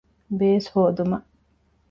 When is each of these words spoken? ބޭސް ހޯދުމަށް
ބޭސް 0.37 0.69
ހޯދުމަށް 0.73 1.27